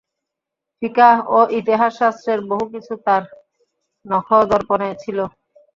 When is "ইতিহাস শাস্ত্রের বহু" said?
1.59-2.65